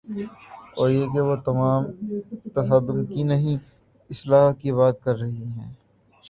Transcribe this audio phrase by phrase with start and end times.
[0.77, 1.35] اوریہ کہ وہ
[2.55, 3.57] تصادم کی نہیں،
[4.09, 5.67] اصلاح کی بات کررہی ہے۔